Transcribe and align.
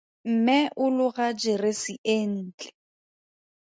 Mme 0.31 0.59
o 0.83 0.85
loga 0.97 1.27
jeresi 1.41 1.93
e 2.15 2.17
ntle. 2.31 2.69